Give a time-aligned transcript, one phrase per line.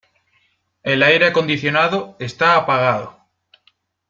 [0.81, 3.19] El aire acondicionado está apagado.